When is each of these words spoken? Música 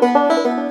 Música 0.00 0.67